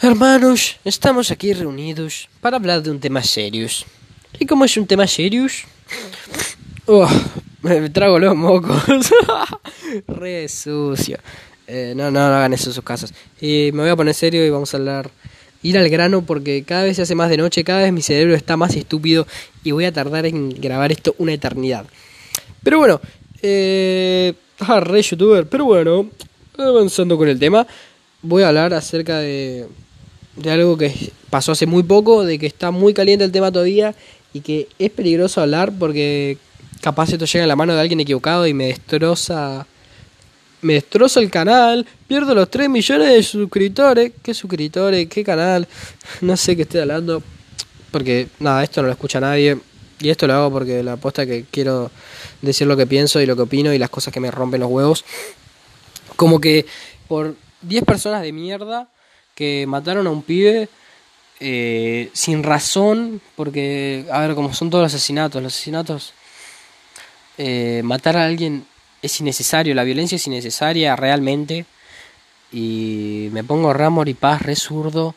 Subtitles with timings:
[0.00, 3.66] Hermanos, estamos aquí reunidos para hablar de un tema serio.
[4.38, 5.48] ¿Y cómo es un tema serio?
[6.86, 7.08] Oh,
[7.62, 8.80] me trago los mocos.
[10.06, 11.18] Re sucio.
[11.66, 13.12] Eh, no, no, no hagan eso en sus casas.
[13.40, 15.10] Y me voy a poner serio y vamos a hablar.
[15.64, 18.36] Ir al grano porque cada vez se hace más de noche, cada vez mi cerebro
[18.36, 19.26] está más estúpido
[19.64, 21.86] y voy a tardar en grabar esto una eternidad.
[22.62, 23.00] Pero bueno,
[23.42, 24.32] eh.
[24.60, 25.48] Ah, re youtuber.
[25.48, 26.08] Pero bueno,
[26.56, 27.66] avanzando con el tema,
[28.22, 29.66] voy a hablar acerca de
[30.38, 33.94] de algo que pasó hace muy poco, de que está muy caliente el tema todavía
[34.32, 36.38] y que es peligroso hablar porque
[36.80, 39.66] capaz esto llega a la mano de alguien equivocado y me destroza
[40.60, 45.08] me destroza el canal, pierdo los 3 millones de suscriptores, ¿qué suscriptores?
[45.08, 45.68] ¿Qué canal?
[46.20, 47.22] No sé qué estoy hablando,
[47.92, 49.58] porque nada, esto no lo escucha nadie
[50.00, 51.90] y esto lo hago porque la aposta que quiero
[52.42, 54.70] decir lo que pienso y lo que opino y las cosas que me rompen los
[54.70, 55.04] huevos.
[56.16, 56.66] Como que
[57.06, 58.88] por 10 personas de mierda
[59.38, 60.68] que mataron a un pibe
[61.38, 66.12] eh, sin razón, porque, a ver, como son todos los asesinatos, los asesinatos,
[67.38, 68.66] eh, matar a alguien
[69.00, 71.66] es innecesario, la violencia es innecesaria realmente,
[72.50, 75.14] y me pongo Ramor y Paz re zurdo,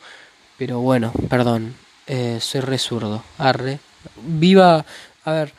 [0.56, 1.74] pero bueno, perdón,
[2.06, 3.80] eh, soy re zurdo, arre.
[4.24, 4.86] Viva,
[5.24, 5.52] a ver,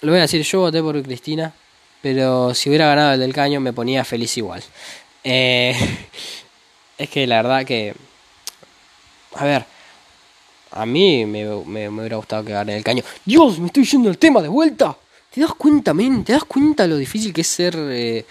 [0.00, 1.52] lo voy a decir, yo voté por Cristina,
[2.00, 4.62] pero si hubiera ganado el del caño me ponía feliz igual.
[5.24, 5.76] Eh,
[6.98, 7.94] es que la verdad que.
[9.34, 9.64] A ver.
[10.70, 13.02] A mí me, hubiera gustado que gane el caño.
[13.24, 13.58] ¡Dios!
[13.58, 14.98] Me estoy yendo el tema de vuelta.
[15.30, 16.24] ¿Te das cuenta, men?
[16.24, 17.74] ¿Te das cuenta lo difícil que es ser.
[17.78, 18.26] Eh,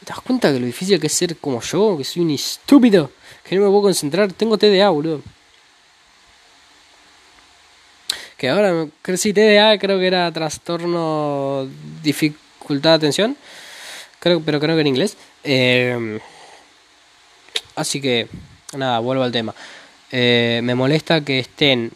[0.00, 1.96] ¿Te das cuenta que lo difícil que es ser como yo?
[1.98, 3.12] Que soy un estúpido.
[3.44, 4.32] Que no me puedo concentrar.
[4.32, 5.22] Tengo TDA, boludo.
[8.36, 8.86] Que ahora.
[9.16, 11.68] Sí, TDA creo que era trastorno.
[12.02, 13.36] dificultad de atención.
[14.18, 15.16] Creo, pero creo que en inglés.
[15.44, 16.18] Eh.
[17.76, 18.28] Así que,
[18.76, 19.54] nada, vuelvo al tema.
[20.10, 21.92] Eh, me molesta que estén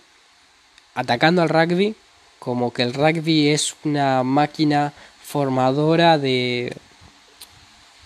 [0.94, 1.94] atacando al rugby
[2.40, 6.74] como que el rugby es una máquina formadora de,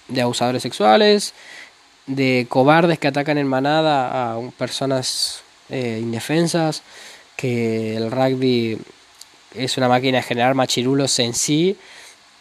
[0.08, 1.32] de abusadores sexuales,
[2.06, 6.82] de cobardes que atacan en manada a personas eh, indefensas,
[7.36, 8.78] que el rugby
[9.54, 11.78] es una máquina de generar machirulos en sí,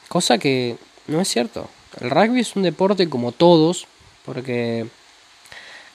[0.10, 0.78] cosa que
[1.08, 1.70] no es cierto.
[2.02, 3.86] El rugby es un deporte como todos,
[4.26, 4.88] porque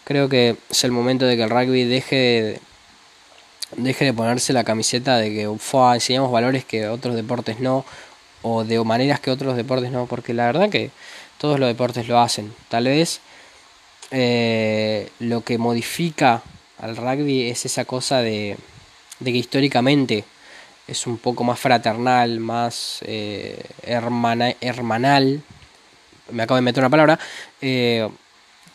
[0.08, 2.60] creo que es el momento de que el rugby deje de,
[3.76, 7.84] deje de ponerse la camiseta de que enseñamos valores que otros deportes no,
[8.40, 10.90] o de maneras que otros deportes no, porque la verdad que
[11.36, 12.54] todos los deportes lo hacen.
[12.70, 13.20] Tal vez
[14.10, 16.42] eh, lo que modifica
[16.78, 18.56] al rugby es esa cosa de,
[19.20, 20.24] de, que históricamente
[20.86, 25.42] es un poco más fraternal, más eh, hermanal,
[26.30, 27.18] me acabo de meter una palabra,
[27.60, 28.08] eh,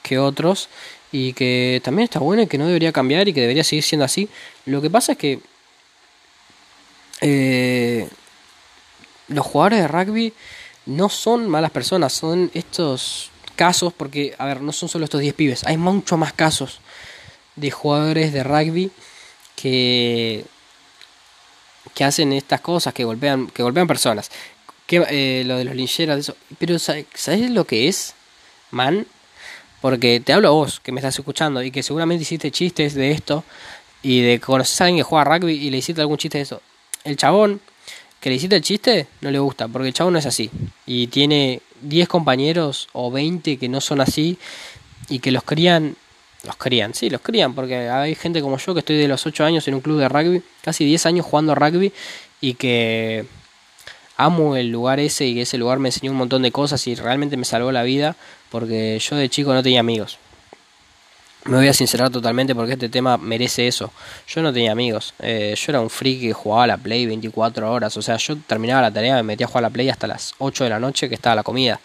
[0.04, 0.70] que otros
[1.14, 4.04] y que también está bueno y que no debería cambiar y que debería seguir siendo
[4.04, 4.28] así.
[4.66, 5.40] Lo que pasa es que
[7.22, 8.10] eh,
[9.28, 10.34] los jugadores de rugby
[10.88, 15.34] no son malas personas, son estos casos, porque, a ver, no son solo estos 10
[15.36, 16.80] pibes, hay mucho más casos
[17.56, 18.92] de jugadores de rugby
[19.56, 20.44] que
[21.94, 24.32] que hacen estas cosas, que golpean, que golpean personas,
[24.88, 26.36] que eh, lo de los lincheras, eso.
[26.58, 28.16] pero ¿sabes lo que es,
[28.72, 29.06] man?
[29.84, 33.12] Porque te hablo a vos, que me estás escuchando, y que seguramente hiciste chistes de
[33.12, 33.44] esto,
[34.02, 36.62] y de conocer a alguien que juega rugby y le hiciste algún chiste de eso.
[37.04, 37.60] El chabón
[38.22, 40.50] que le hiciste el chiste no le gusta, porque el chabón no es así.
[40.86, 44.38] Y tiene 10 compañeros o 20 que no son así,
[45.10, 45.98] y que los crían
[46.44, 49.44] los crían, sí, los crían, porque hay gente como yo que estoy de los 8
[49.44, 51.92] años en un club de rugby, casi 10 años jugando rugby
[52.40, 53.26] y que
[54.16, 57.36] amo el lugar ese y ese lugar me enseñó un montón de cosas y realmente
[57.36, 58.16] me salvó la vida
[58.54, 60.20] porque yo de chico no tenía amigos.
[61.46, 63.92] Me voy a sincerar totalmente porque este tema merece eso.
[64.28, 65.16] Yo no tenía amigos.
[65.18, 67.98] Eh, yo era un friki que jugaba a la Play 24 horas.
[67.98, 70.36] O sea, yo terminaba la tarea, me metía a jugar a la Play hasta las
[70.38, 71.80] 8 de la noche que estaba la comida.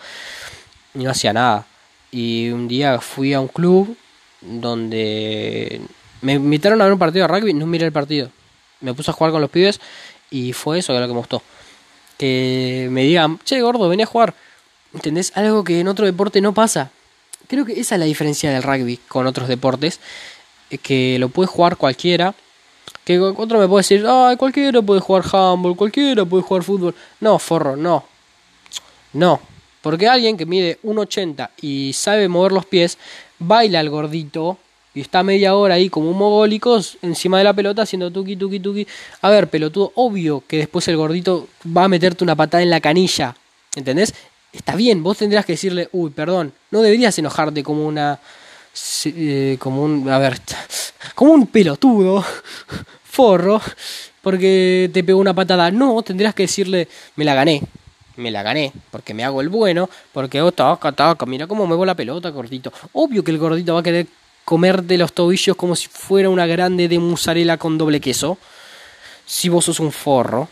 [0.94, 1.64] Y no hacía nada.
[2.10, 3.96] Y un día fui a un club
[4.42, 5.80] donde
[6.20, 8.30] me invitaron a ver un partido de rugby, no miré el partido.
[8.82, 9.80] Me puse a jugar con los pibes
[10.30, 11.42] y fue eso que lo que me gustó
[12.18, 14.34] que me digan, che, gordo, vení a jugar.
[14.94, 15.32] ¿Entendés?
[15.34, 16.90] Algo que en otro deporte no pasa.
[17.46, 20.00] Creo que esa es la diferencia del rugby con otros deportes.
[20.82, 22.34] Que lo puede jugar cualquiera.
[23.04, 26.94] Que otro me puede decir, ay, cualquiera puede jugar handball, cualquiera puede jugar fútbol.
[27.20, 28.04] No, forro, no.
[29.12, 29.40] No.
[29.80, 32.98] Porque alguien que mide 1,80 y sabe mover los pies,
[33.38, 34.58] baila al gordito
[34.94, 38.58] y está media hora ahí como un mogólico encima de la pelota haciendo tuki tuki
[38.58, 38.86] tuki.
[39.22, 42.80] A ver, pelotudo, obvio que después el gordito va a meterte una patada en la
[42.80, 43.36] canilla.
[43.76, 44.12] ¿Entendés?
[44.52, 48.18] Está bien, vos tendrías que decirle, uy, perdón, no deberías enojarte como una
[49.04, 50.40] eh, como un, a ver,
[51.14, 52.24] como un pelotudo,
[53.04, 53.60] forro,
[54.22, 55.70] porque te pegó una patada.
[55.70, 57.62] No, tendrías que decirle, me la gané,
[58.16, 61.84] me la gané, porque me hago el bueno, porque oh, taca, taca, mira cómo muevo
[61.84, 62.72] la pelota, gordito.
[62.92, 64.06] Obvio que el gordito va a querer
[64.44, 68.38] comer de los tobillos como si fuera una grande de mozzarella con doble queso,
[69.26, 70.48] si vos sos un forro.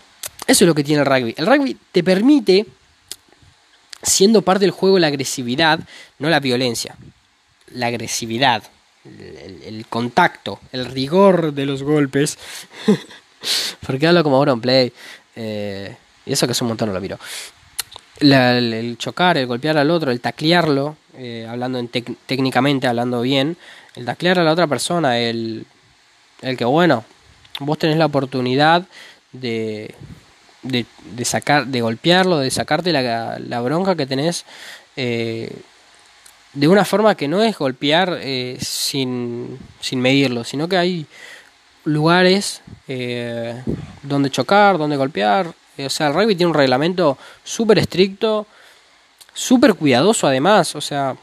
[0.46, 1.34] Eso es lo que tiene el rugby.
[1.37, 2.66] El rugby te permite,
[4.02, 5.81] siendo parte del juego, la agresividad,
[6.19, 6.96] no la violencia.
[7.72, 8.62] La agresividad,
[9.04, 12.38] el, contacto, el rigor de los golpes.
[13.87, 14.93] Porque hablo como Auron Play.
[15.34, 17.19] Eh, y eso que es un montón no lo miro.
[18.20, 21.84] el, chocar, el golpear al otro, el taclearlo, eh, hablando
[22.26, 23.56] técnicamente, hablando bien,
[23.94, 25.66] el taclear a la otra persona, el,
[26.43, 27.04] el que bueno,
[27.60, 28.87] vos tenés la oportunidad
[29.32, 29.94] de,
[30.66, 34.44] de, sacar, de golpearlo, de sacarte la, bronca que tenés
[34.96, 35.50] eh,
[36.52, 41.06] de una forma que no es golpear eh, sin, sin medirlo, sino que hay
[41.84, 43.62] lugares eh,
[44.02, 45.52] donde chocar, donde golpear.
[45.78, 48.46] o sea, el rugby tiene un reglamento súper estricto,
[49.34, 50.74] súper cuidadoso además.
[50.74, 51.16] O sea,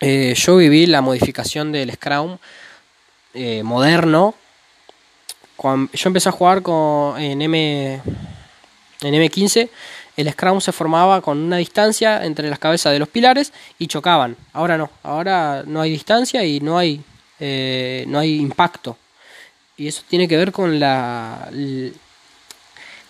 [0.00, 2.38] yo viví la modificación del Scrum
[3.62, 4.34] moderno.
[5.56, 8.00] Cuando yo empecé a jugar con, en M
[9.02, 9.68] en M15
[10.20, 14.36] el Scrum se formaba con una distancia entre las cabezas de los pilares y chocaban.
[14.52, 17.00] Ahora no, ahora no hay distancia y no hay,
[17.38, 18.96] eh, no hay impacto.
[19.76, 21.48] Y eso tiene que ver con la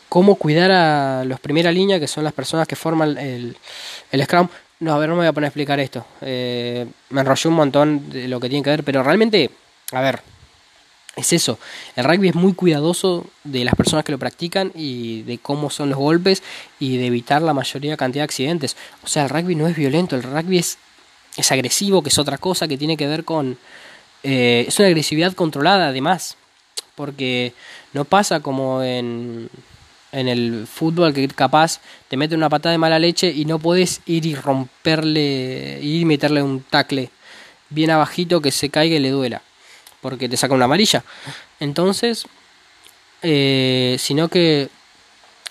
[0.09, 3.57] cómo cuidar a los primera línea, que son las personas que forman el,
[4.25, 4.49] Scrum.
[4.81, 6.07] No, a ver, no me voy a poner a explicar esto.
[6.21, 9.51] Eh, me enrollé un montón de lo que tiene que ver, pero realmente,
[9.93, 10.21] a ver,
[11.17, 11.59] es eso.
[11.97, 15.91] El rugby es muy cuidadoso de las personas que lo practican y de cómo son
[15.91, 16.43] los golpes
[16.79, 18.77] y de evitar la mayoría cantidad de accidentes.
[19.03, 20.79] O sea, el rugby no es violento, el rugby es,
[21.37, 23.59] es agresivo, que es otra cosa que tiene que ver con...
[24.23, 26.37] Eh, es una agresividad controlada además,
[26.95, 27.55] porque
[27.95, 29.49] no pasa como en,
[30.13, 34.03] en el fútbol que capaz te mete una patada de mala leche y no puedes
[34.07, 37.11] ir y romperle, ir y meterle un tacle
[37.71, 39.43] bien abajito que se caiga y le duela
[40.01, 41.05] porque te saca una amarilla.
[41.59, 42.27] Entonces,
[43.23, 44.69] eh, sino que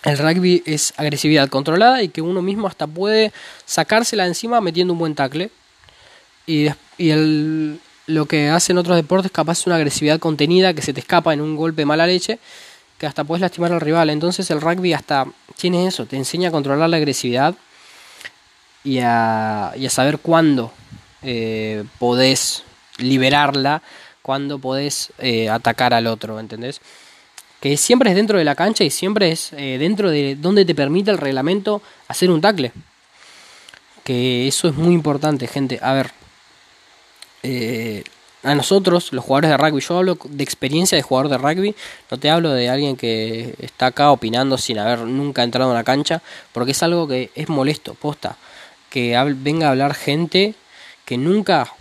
[0.03, 3.31] el rugby es agresividad controlada y que uno mismo hasta puede
[3.65, 5.51] sacársela encima metiendo un buen tackle.
[6.47, 10.93] Y, y el, lo que hacen otros deportes capaz es una agresividad contenida que se
[10.93, 12.39] te escapa en un golpe de mala leche
[12.97, 14.09] que hasta puedes lastimar al rival.
[14.09, 15.25] Entonces el rugby hasta
[15.57, 17.55] tiene eso, te enseña a controlar la agresividad
[18.83, 20.71] y a, y a saber cuándo
[21.21, 22.63] eh, podés
[22.97, 23.81] liberarla
[24.21, 26.81] cuando podés eh, atacar al otro, ¿entendés?
[27.59, 30.75] Que siempre es dentro de la cancha y siempre es eh, dentro de donde te
[30.75, 32.71] permite el reglamento hacer un tackle.
[34.03, 35.79] Que eso es muy importante, gente.
[35.81, 36.11] A ver,
[37.43, 38.03] eh,
[38.43, 41.75] a nosotros, los jugadores de rugby, yo hablo de experiencia de jugador de rugby,
[42.09, 45.83] no te hablo de alguien que está acá opinando sin haber nunca entrado en la
[45.83, 46.21] cancha,
[46.53, 48.37] porque es algo que es molesto, posta.
[48.89, 50.55] Que venga a hablar gente
[51.05, 51.73] que nunca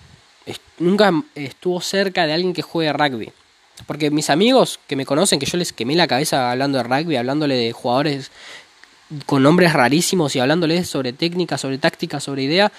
[0.79, 3.33] nunca estuvo cerca de alguien que juegue rugby.
[3.87, 7.17] Porque mis amigos que me conocen, que yo les quemé la cabeza hablando de rugby,
[7.17, 8.31] hablándole de jugadores
[9.27, 12.73] con nombres rarísimos y hablándoles sobre técnica, sobre táctica, sobre idea,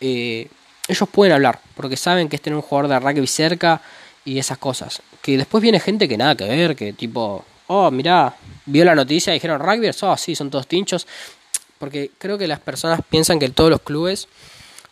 [0.00, 0.48] eh,
[0.88, 3.80] ellos pueden hablar, porque saben que es tener un jugador de rugby cerca
[4.24, 5.00] y esas cosas.
[5.22, 8.34] Que después viene gente que nada que ver, que tipo, oh, mirá,
[8.66, 11.06] vio la noticia y dijeron rugby, oh, sí, son todos tinchos.
[11.78, 14.28] Porque creo que las personas piensan que todos los clubes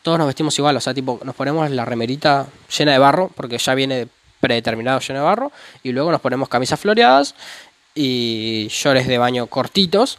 [0.03, 3.59] todos nos vestimos igual, o sea, tipo, nos ponemos la remerita llena de barro, porque
[3.59, 4.09] ya viene
[4.41, 5.53] predeterminado lleno de barro,
[5.83, 7.35] y luego nos ponemos camisas floreadas
[7.95, 10.19] y shorts de baño cortitos,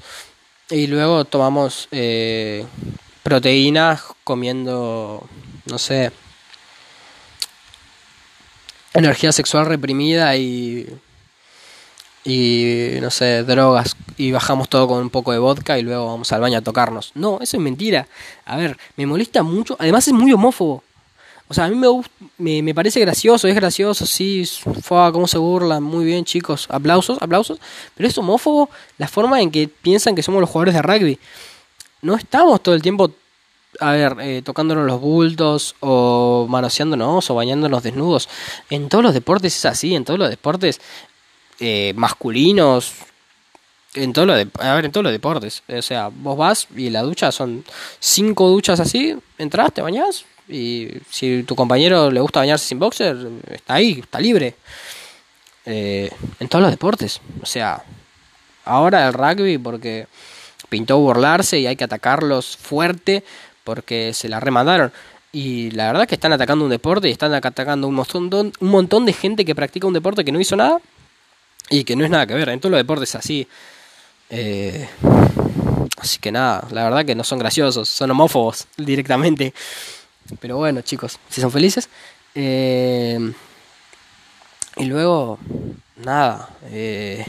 [0.70, 2.66] y luego tomamos eh,
[3.24, 5.28] proteínas comiendo,
[5.66, 6.12] no sé,
[8.94, 10.88] energía sexual reprimida y
[12.24, 16.32] y no sé, drogas y bajamos todo con un poco de vodka y luego vamos
[16.32, 17.12] al baño a tocarnos.
[17.16, 18.08] No, eso es mentira.
[18.46, 20.84] A ver, me molesta mucho, además es muy homófobo.
[21.48, 21.76] O sea, a mí
[22.38, 27.22] me, me, parece gracioso, es gracioso, sí, fue cómo se burlan, muy bien chicos, aplausos,
[27.22, 27.60] aplausos,
[27.94, 31.20] pero es homófobo la forma en que piensan que somos los jugadores de rugby.
[32.02, 33.12] No estamos todo el tiempo,
[33.82, 38.30] a ver, eh, tocándonos los bultos o manoseándonos o bañándonos desnudos.
[38.70, 40.80] En todos los deportes es así, en todos los deportes
[41.62, 42.94] eh, masculinos,
[43.94, 45.64] en todo lo de, a ver, en todos los deportes.
[45.70, 47.64] O sea, vos vas y la ducha son
[48.00, 53.16] cinco duchas así, entras, te bañas y si tu compañero le gusta bañarse sin boxer,
[53.50, 54.56] está ahí, está libre.
[55.66, 57.22] Eh, en todos los deportes.
[57.42, 57.84] O sea,
[58.66, 60.08] ahora el rugby porque
[60.70, 63.24] pintó burlarse y hay que atacarlos fuerte
[63.64, 64.92] porque se la remandaron.
[65.32, 69.06] Y la verdad que están atacando un deporte y están atacando un montón, un montón
[69.06, 70.80] de gente que practica un deporte que no hizo nada
[71.72, 72.50] y que no es nada que ver.
[72.50, 73.48] En todos los deportes así.
[74.30, 74.88] Eh,
[75.98, 79.54] así que nada, la verdad que no son graciosos, son homófobos directamente.
[80.40, 81.90] Pero bueno, chicos, si son felices.
[82.36, 83.34] Eh,
[84.78, 85.40] y luego,
[85.96, 86.50] nada.
[86.66, 87.26] Eh,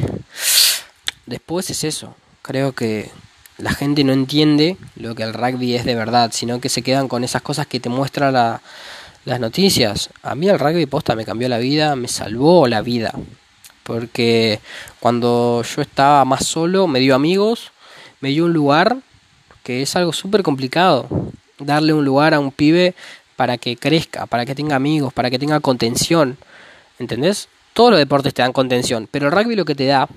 [1.26, 2.14] después es eso.
[2.42, 3.10] Creo que
[3.58, 7.06] la gente no entiende lo que el rugby es de verdad, sino que se quedan
[7.06, 8.32] con esas cosas que te muestran
[9.24, 10.10] las noticias.
[10.22, 13.14] A mí el rugby posta me cambió la vida, me salvó la vida.
[13.82, 14.60] Porque
[15.00, 17.72] cuando yo estaba más solo, me dio amigos,
[18.20, 18.98] me dio un lugar,
[19.62, 21.08] que es algo súper complicado.
[21.58, 22.94] Darle un lugar a un pibe
[23.36, 26.38] para que crezca, para que tenga amigos, para que tenga contención.
[26.98, 27.48] ¿Entendés?
[27.72, 30.08] Todos los deportes te dan contención, pero el rugby lo que te da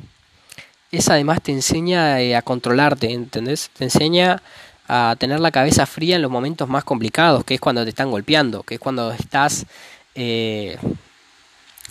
[0.92, 3.70] es además te enseña eh, a controlarte, ¿entendés?
[3.78, 4.42] Te enseña
[4.88, 8.12] a tener la cabeza fría en los momentos más complicados, que es cuando te están
[8.12, 9.66] golpeando, que es cuando estás
[10.14, 10.78] eh,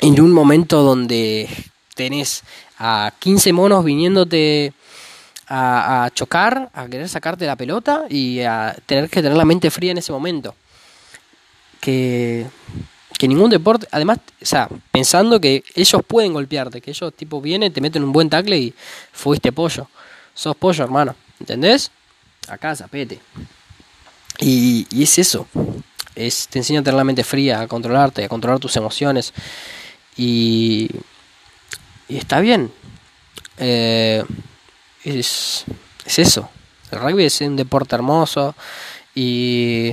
[0.00, 1.48] en un momento donde
[1.94, 2.42] tenés
[2.78, 4.72] a 15 monos viniéndote
[5.48, 9.92] a, chocar, a querer sacarte la pelota y a tener que tener la mente fría
[9.92, 10.54] en ese momento.
[11.80, 12.46] Que,
[13.18, 17.72] que ningún deporte, además, o sea, pensando que ellos pueden golpearte, que ellos tipo vienen,
[17.72, 18.74] te meten un buen tackle y
[19.12, 19.88] fuiste pollo.
[20.34, 21.14] Sos pollo, hermano.
[21.38, 21.90] ¿Entendés?
[22.48, 23.20] Acá, zapete.
[24.38, 25.46] Y, y es eso.
[26.14, 29.32] Es, te enseña a tener la mente fría, a controlarte, a controlar tus emociones.
[30.16, 30.90] Y,
[32.08, 32.70] y está bien.
[33.58, 34.24] Eh,
[35.04, 35.64] es,
[36.04, 36.48] es eso.
[36.90, 38.54] El rugby es un deporte hermoso
[39.14, 39.92] y,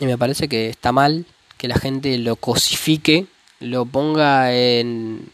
[0.00, 1.26] y me parece que está mal
[1.58, 3.26] que la gente lo cosifique,
[3.60, 5.30] lo ponga en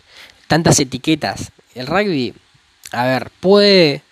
[0.47, 1.53] tantas etiquetas.
[1.75, 2.35] El rugby,
[2.93, 4.03] a ver, puede,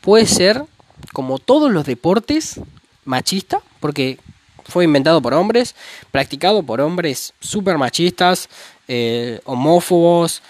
[0.00, 0.64] puede ser
[1.12, 2.60] como todos los deportes
[3.04, 4.18] machista, porque
[4.64, 5.74] fue inventado por hombres,
[6.10, 8.48] practicado por hombres super machistas,
[8.88, 10.42] eh, homófobos,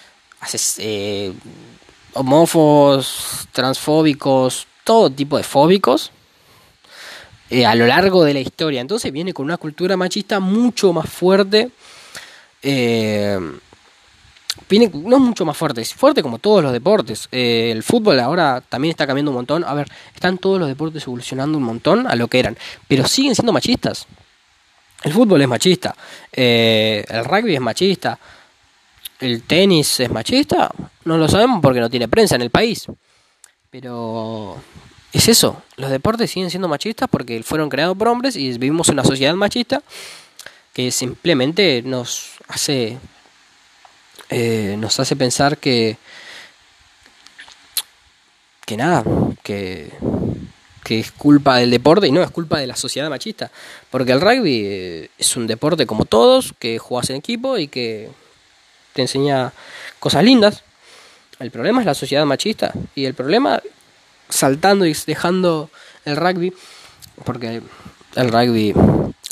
[0.77, 1.33] eh,
[2.13, 6.11] homófobos, transfóbicos, todo tipo de fóbicos
[7.49, 8.81] eh, a lo largo de la historia.
[8.81, 11.69] Entonces viene con una cultura machista mucho más fuerte.
[14.69, 17.27] No mucho más fuerte, es fuerte como todos los deportes.
[17.31, 19.63] el fútbol ahora también está cambiando un montón.
[19.63, 23.35] A ver, están todos los deportes evolucionando un montón a lo que eran, pero siguen
[23.35, 24.07] siendo machistas.
[25.03, 25.93] El fútbol es machista,
[26.31, 28.17] eh, el rugby es machista,
[29.19, 30.71] el tenis es machista,
[31.03, 32.87] no lo sabemos porque no tiene prensa en el país.
[33.69, 34.57] Pero
[35.11, 38.95] es eso, los deportes siguen siendo machistas porque fueron creados por hombres y vivimos en
[38.95, 39.83] una sociedad machista
[40.73, 42.97] que simplemente nos hace
[44.29, 45.97] eh, nos hace pensar que
[48.65, 49.03] que nada,
[49.43, 49.91] que
[50.83, 53.51] que es culpa del deporte y no es culpa de la sociedad machista.
[53.89, 58.09] Porque el rugby eh, es un deporte como todos, que juegas en equipo y que
[58.93, 59.53] te enseña
[59.99, 60.63] cosas lindas.
[61.39, 63.61] El problema es la sociedad machista y el problema
[64.29, 65.69] saltando y dejando
[66.05, 66.53] el rugby,
[67.23, 67.61] porque
[68.15, 68.73] el rugby...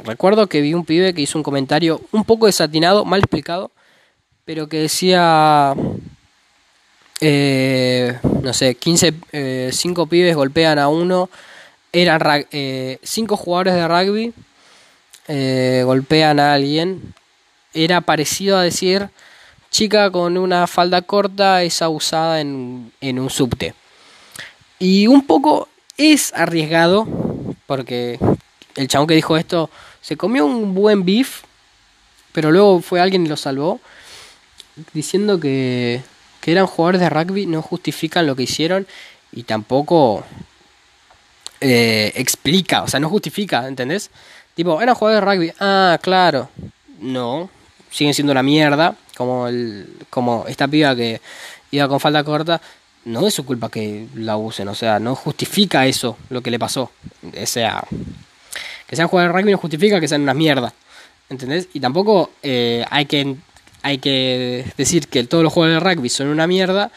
[0.03, 3.69] Recuerdo que vi un pibe que hizo un comentario un poco desatinado, mal explicado,
[4.51, 5.73] pero que decía
[7.21, 11.29] eh, no sé, 15, eh, 5 pibes golpean a uno,
[11.93, 14.33] eran eh, 5 jugadores de rugby
[15.29, 17.13] eh, golpean a alguien,
[17.73, 19.07] era parecido a decir,
[19.69, 23.73] chica con una falda corta es abusada en, en un subte.
[24.79, 27.07] Y un poco es arriesgado,
[27.67, 28.19] porque
[28.75, 29.69] el chabón que dijo esto
[30.01, 31.43] se comió un buen beef,
[32.33, 33.79] pero luego fue alguien y lo salvó,
[34.93, 36.01] diciendo que
[36.41, 38.87] que eran jugadores de rugby no justifican lo que hicieron
[39.31, 40.25] y tampoco
[41.61, 44.09] eh, explica, o sea, no justifica, ¿entendés?
[44.55, 46.49] Tipo, eran jugadores de rugby, ah, claro,
[46.99, 47.49] no,
[47.89, 51.21] siguen siendo una mierda, como, el, como esta piba que
[51.69, 52.59] iba con falda corta,
[53.05, 56.59] no es su culpa que la usen, o sea, no justifica eso, lo que le
[56.59, 56.91] pasó.
[57.23, 57.83] O sea,
[58.87, 60.73] que sean jugadores de rugby no justifica que sean una mierda,
[61.29, 61.69] ¿entendés?
[61.73, 63.37] Y tampoco eh, hay que
[63.83, 66.91] hay que decir que todos los juegos de rugby son una mierda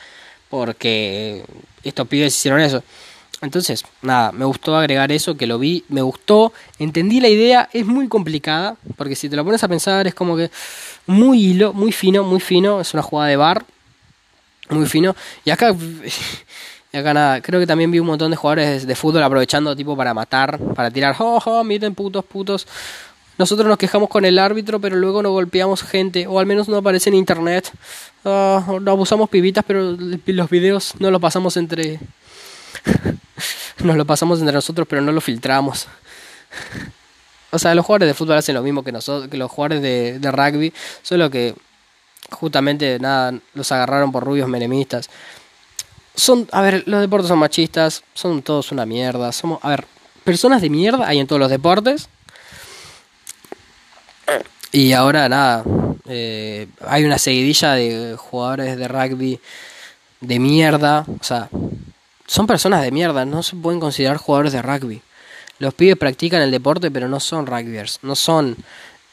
[0.51, 1.45] porque
[1.83, 2.83] estos pibes hicieron eso.
[3.41, 7.85] Entonces, nada, me gustó agregar eso, que lo vi, me gustó, entendí la idea, es
[7.85, 10.51] muy complicada, porque si te lo pones a pensar es como que
[11.07, 13.65] muy hilo, muy fino, muy fino, es una jugada de bar,
[14.71, 15.15] muy fino,
[15.45, 15.75] y acá,
[16.93, 19.95] y acá nada, creo que también vi un montón de jugadores de fútbol aprovechando tipo
[19.95, 22.67] para matar, para tirar, oh, oh miren putos, putos,
[23.39, 26.77] nosotros nos quejamos con el árbitro, pero luego no golpeamos gente, o al menos no
[26.77, 27.71] aparece en internet.
[28.25, 31.99] Uh, abusamos pibitas, pero los videos no los pasamos entre.
[33.83, 35.89] nos lo pasamos entre nosotros, pero no lo filtramos.
[37.51, 40.19] O sea, los jugadores de fútbol hacen lo mismo que nosotros, que los jugadores de,
[40.19, 40.73] de rugby,
[41.03, 41.55] solo que
[42.31, 45.09] justamente nada, los agarraron por rubios menemistas.
[46.15, 49.33] Son, a ver, los deportes son machistas, son todos una mierda.
[49.33, 49.87] Somos, a ver,
[50.23, 52.09] personas de mierda hay en todos los deportes.
[54.73, 55.63] Y ahora nada,
[56.09, 59.41] eh, hay una seguidilla de jugadores de rugby
[60.21, 61.05] de mierda.
[61.21, 61.49] O sea,
[62.27, 65.03] son personas de mierda, no se pueden considerar jugadores de rugby.
[65.59, 68.57] Los pibes practican el deporte, pero no son rugbyers, no son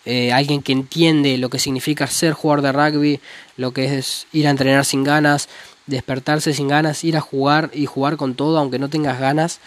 [0.06, 3.20] eh, alguien que entiende lo que significa ser jugador de rugby,
[3.58, 5.48] lo que es ir a entrenar sin ganas,
[5.86, 9.60] despertarse sin ganas, ir a jugar y jugar con todo aunque no tengas ganas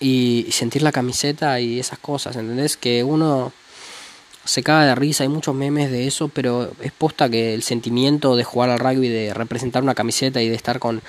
[0.00, 2.76] y sentir la camiseta y esas cosas, ¿entendés?
[2.76, 3.52] Que uno
[4.44, 8.36] se caga de risa, hay muchos memes de eso, pero es posta que el sentimiento
[8.36, 11.02] de jugar al rugby, de representar una camiseta y de estar con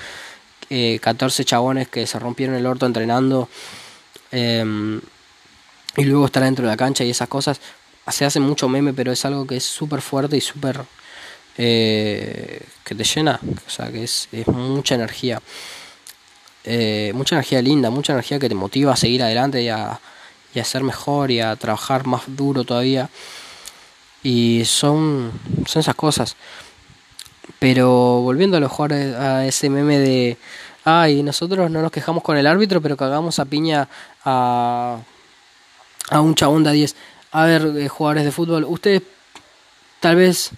[0.70, 3.50] eh, 14 chabones que se rompieron el orto entrenando
[4.32, 5.02] em,
[5.98, 7.60] y luego estar dentro de la cancha y esas cosas,
[8.12, 10.82] se hace mucho meme, pero es algo que es súper fuerte y súper...
[11.56, 15.40] Eh, que te llena, o sea, que es, es mucha energía.
[16.64, 20.00] Eh, mucha energía linda, mucha energía que te motiva a seguir adelante y a,
[20.54, 23.10] y a ser mejor y a trabajar más duro todavía.
[24.22, 25.32] Y son,
[25.66, 26.36] son esas cosas.
[27.60, 30.38] Pero volviendo a los jugadores, a ese meme de,
[30.86, 33.90] ay, nosotros no nos quejamos con el árbitro, pero cagamos a piña
[34.24, 35.00] a,
[36.10, 36.96] a un chabón de 10.
[37.32, 39.02] A ver, eh, jugadores de fútbol, ustedes
[40.00, 40.52] tal vez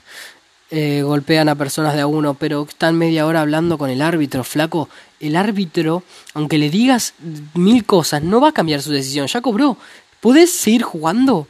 [0.77, 4.44] eh, golpean a personas de a uno, pero están media hora hablando con el árbitro,
[4.44, 4.89] flaco.
[5.22, 6.03] El árbitro,
[6.34, 7.13] aunque le digas
[7.53, 9.27] mil cosas, no va a cambiar su decisión.
[9.27, 9.77] Ya cobró.
[10.20, 11.48] ¿Puedes seguir jugando?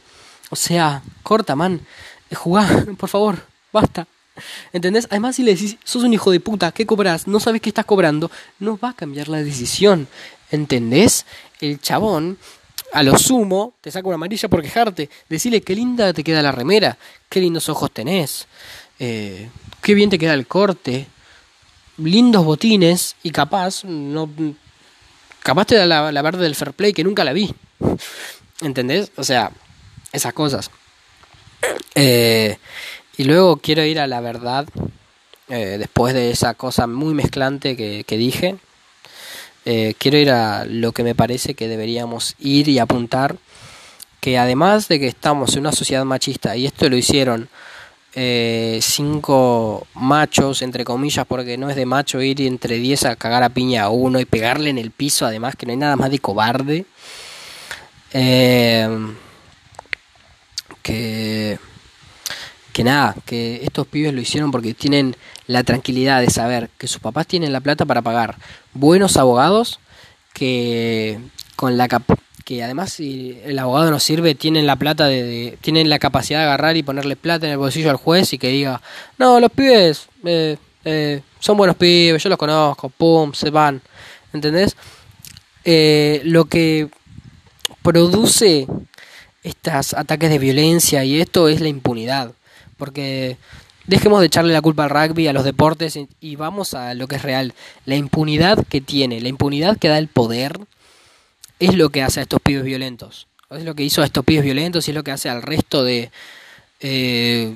[0.50, 1.80] O sea, corta, man.
[2.30, 2.68] Eh, jugá,
[2.98, 4.06] por favor, basta.
[4.72, 5.08] ¿Entendés?
[5.10, 7.26] Además, si le decís, sos un hijo de puta, ¿qué cobras?
[7.26, 8.30] No sabes qué estás cobrando,
[8.60, 10.06] no va a cambiar la decisión.
[10.52, 11.26] ¿Entendés?
[11.60, 12.38] El chabón,
[12.92, 15.10] a lo sumo, te saca una amarilla por quejarte.
[15.28, 16.96] Decirle qué linda te queda la remera,
[17.28, 18.46] qué lindos ojos tenés.
[18.98, 19.50] Eh,
[19.82, 21.06] qué bien te queda el corte,
[21.98, 24.28] lindos botines y capaz, no,
[25.42, 27.54] capaz te da la, verde del fair play que nunca la vi.
[28.62, 29.12] ¿Entendés?
[29.16, 29.50] O sea,
[30.12, 30.70] esas cosas.
[31.94, 32.58] Eh,
[33.16, 34.66] y luego quiero ir a la verdad,
[35.48, 38.56] eh, después de esa cosa muy mezclante que, que dije.
[39.64, 43.36] quiero ir a lo que me parece que deberíamos ir y apuntar.
[44.20, 47.48] Que además de que estamos en una sociedad machista, y esto lo hicieron
[48.18, 53.42] eh, cinco machos, entre comillas, porque no es de macho ir entre diez a cagar
[53.42, 56.10] a piña a uno y pegarle en el piso, además que no hay nada más
[56.10, 56.86] de cobarde.
[58.14, 58.88] Eh,
[60.82, 61.58] que,
[62.72, 65.14] que nada, que estos pibes lo hicieron porque tienen
[65.46, 68.38] la tranquilidad de saber que sus papás tienen la plata para pagar
[68.72, 69.78] buenos abogados
[70.32, 71.18] que
[71.54, 71.86] con la,
[72.46, 76.44] que además si el abogado no sirve, tienen la plata de, tienen la capacidad de
[76.44, 78.80] agarrar y ponerle plata en el bolsillo al juez y que diga,
[79.18, 83.82] no, los pibes eh, eh, son buenos pibes, yo los conozco, pum, se van,
[84.32, 84.76] ¿entendés?
[85.64, 86.88] Eh, lo que
[87.82, 88.68] produce
[89.42, 92.30] estos ataques de violencia y esto es la impunidad,
[92.76, 93.38] porque
[93.88, 97.16] dejemos de echarle la culpa al rugby, a los deportes y vamos a lo que
[97.16, 97.54] es real,
[97.86, 100.60] la impunidad que tiene, la impunidad que da el poder
[101.58, 103.28] es lo que hace a estos pibes violentos.
[103.50, 105.84] Es lo que hizo a estos pibes violentos y es lo que hace al resto
[105.84, 106.10] de,
[106.80, 107.54] eh,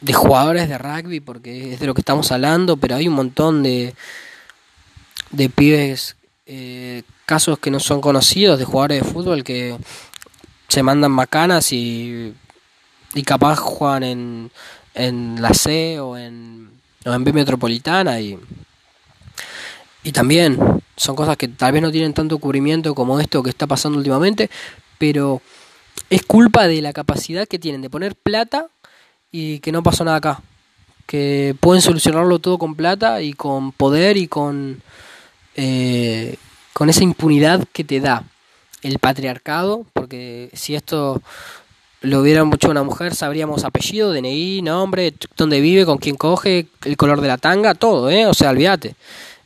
[0.00, 3.62] de jugadores de rugby, porque es de lo que estamos hablando, pero hay un montón
[3.62, 3.94] de,
[5.30, 6.16] de pibes,
[6.46, 9.76] eh, casos que no son conocidos, de jugadores de fútbol que
[10.68, 12.32] se mandan macanas y,
[13.14, 14.50] y capaz juegan en,
[14.94, 16.70] en la C o en,
[17.04, 18.38] o en B Metropolitana y,
[20.02, 20.58] y también
[20.96, 24.50] son cosas que tal vez no tienen tanto cubrimiento como esto que está pasando últimamente,
[24.98, 25.40] pero
[26.08, 28.66] es culpa de la capacidad que tienen de poner plata
[29.30, 30.42] y que no pasó nada acá.
[31.06, 34.82] Que pueden solucionarlo todo con plata y con poder y con,
[35.56, 36.36] eh,
[36.72, 38.24] con esa impunidad que te da
[38.82, 41.20] el patriarcado, porque si esto
[42.02, 46.96] lo hubiera hecho una mujer, sabríamos apellido, DNI, nombre, dónde vive, con quién coge, el
[46.96, 48.26] color de la tanga, todo, ¿eh?
[48.26, 48.94] O sea, olvídate.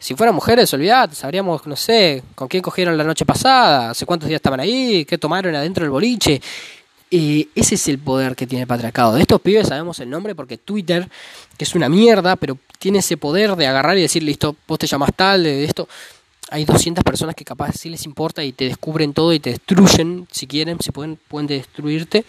[0.04, 4.28] Si fueran mujeres, olvidate, sabríamos, no sé, con quién cogieron la noche pasada, hace cuántos
[4.28, 6.42] días estaban ahí, qué tomaron adentro del boliche.
[7.10, 9.14] Ese es el poder que tiene el patriarcado.
[9.14, 11.08] De estos pibes sabemos el nombre porque Twitter,
[11.56, 14.86] que es una mierda, pero tiene ese poder de agarrar y decir, listo, vos te
[14.86, 15.88] llamás tal, de esto.
[16.50, 20.28] Hay 200 personas que capaz sí les importa y te descubren todo y te destruyen,
[20.30, 22.26] si quieren, si pueden, pueden destruirte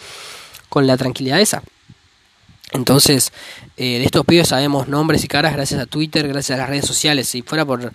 [0.70, 1.62] con la tranquilidad esa.
[2.76, 3.32] Entonces,
[3.78, 6.86] eh, de estos pibes sabemos nombres y caras gracias a Twitter, gracias a las redes
[6.86, 7.28] sociales.
[7.30, 7.92] Si fuera por,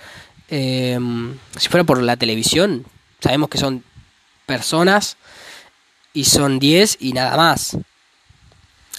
[0.48, 2.84] em, si fuera por la televisión,
[3.20, 3.84] sabemos que son
[4.46, 5.16] personas
[6.12, 7.76] y son 10 y nada más.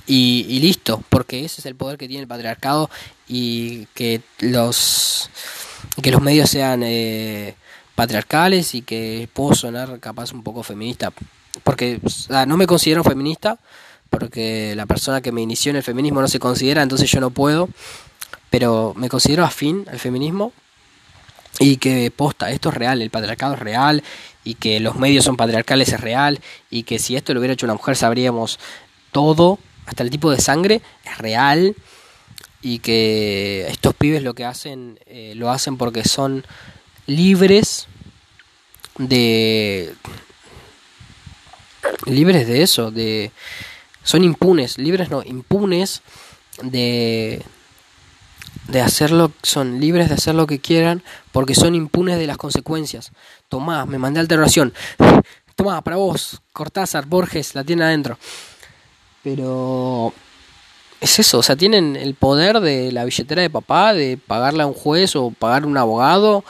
[0.07, 2.89] Y, listo, porque ese es el poder que tiene el patriarcado
[3.27, 5.29] y que los,
[6.01, 7.55] que los medios sean eh,
[7.95, 11.13] patriarcales y que puedo sonar capaz un poco feminista.
[11.63, 11.99] Porque
[12.47, 13.57] no me considero feminista,
[14.11, 17.31] porque la persona que me inició en el feminismo no se considera, entonces yo no
[17.31, 17.69] puedo,
[18.49, 20.51] pero me considero afín al feminismo
[21.59, 24.03] y que posta, esto es real, el patriarcado es real
[24.43, 27.65] y que los medios son patriarcales es real y que si esto lo hubiera hecho
[27.65, 28.59] una mujer sabríamos
[29.13, 31.75] todo, hasta el tipo de sangre es real
[32.61, 36.45] y que estos pibes lo que hacen eh, lo hacen porque son
[37.07, 37.87] libres
[38.97, 39.93] de
[42.05, 43.31] libres de eso, de
[44.03, 46.01] son impunes, libres no, impunes
[46.61, 47.43] de
[48.67, 53.11] de hacerlo, son libres de hacer lo que quieran porque son impunes de las consecuencias.
[53.49, 54.73] Tomá, me mandé alteración.
[55.55, 58.17] Tomá, para vos, Cortázar, Borges, la tiene adentro.
[59.23, 60.13] Pero
[60.99, 64.67] es eso, o sea, tienen el poder de la billetera de papá, de pagarle a
[64.67, 66.43] un juez o pagar a un abogado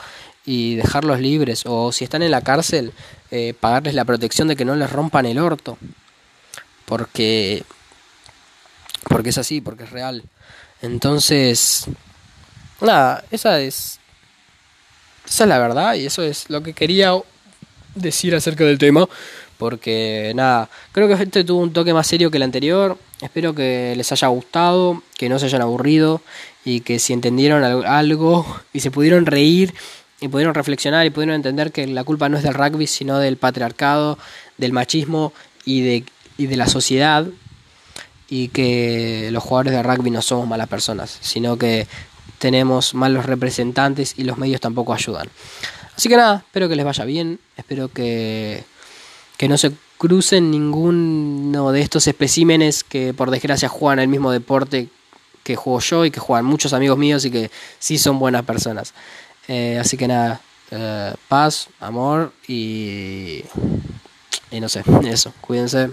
[0.46, 1.64] y dejarlos libres.
[1.66, 2.92] O si están en la cárcel,
[3.30, 5.76] eh, pagarles la protección de que no les rompan el orto.
[6.84, 7.64] Porque,
[9.08, 10.22] porque es así, porque es real.
[10.82, 11.86] Entonces,
[12.80, 13.98] nada, esa es,
[15.26, 17.12] esa es la verdad y eso es lo que quería
[17.94, 19.08] decir acerca del tema.
[19.58, 22.98] Porque nada, creo que este tuvo un toque más serio que el anterior.
[23.20, 26.20] Espero que les haya gustado, que no se hayan aburrido
[26.64, 29.72] y que si entendieron algo y se pudieron reír
[30.20, 33.36] y pudieron reflexionar y pudieron entender que la culpa no es del rugby, sino del
[33.36, 34.18] patriarcado,
[34.58, 35.32] del machismo
[35.64, 36.04] y de,
[36.36, 37.26] y de la sociedad
[38.28, 41.86] y que los jugadores de rugby no somos malas personas, sino que
[42.38, 45.28] tenemos malos representantes y los medios tampoco ayudan.
[45.96, 48.64] Así que nada, espero que les vaya bien, espero que,
[49.36, 54.88] que no se crucen ninguno de estos especímenes que por desgracia juegan el mismo deporte
[55.44, 58.94] que juego yo y que juegan muchos amigos míos y que sí son buenas personas.
[59.48, 60.40] Eh, así que nada,
[60.70, 63.44] eh, paz, amor y,
[64.52, 65.32] y no sé, eso.
[65.40, 65.90] Cuídense.